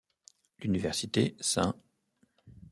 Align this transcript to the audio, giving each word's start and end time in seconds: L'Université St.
L'Université 0.57 1.35
St. 1.39 1.77